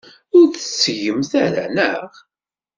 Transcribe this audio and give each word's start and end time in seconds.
Ur 0.37 0.45
t-tettgemt 0.49 1.31
ara, 1.45 1.65
naɣ? 1.75 2.09